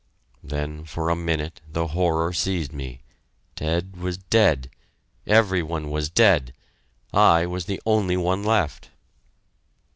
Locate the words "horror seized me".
1.89-3.01